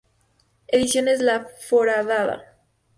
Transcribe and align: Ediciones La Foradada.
Ediciones 0.67 1.21
La 1.21 1.45
Foradada. 1.69 2.57